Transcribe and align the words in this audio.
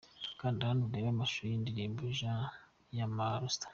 Kanda 0.39 0.67
hano 0.69 0.81
urebe 0.85 1.09
amashusho 1.11 1.43
y’indirimbo 1.49 2.01
‘Jeanne’ 2.17 2.53
ya 2.97 3.05
Mr. 3.15 3.67